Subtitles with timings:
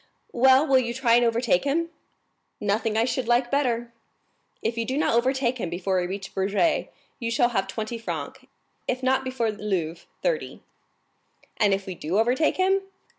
[0.31, 1.91] "Well, will you try and overtake him?"
[2.59, 3.93] "Nothing I should like better."
[4.63, 8.39] "If you do not overtake him before we reach Bourget you shall have twenty francs;
[8.87, 10.63] if not before Louvres, thirty."
[11.57, 12.81] "And if we do overtake him?"